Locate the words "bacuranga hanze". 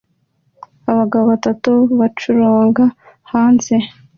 1.99-3.75